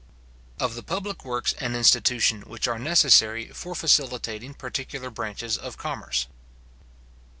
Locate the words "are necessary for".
2.67-3.75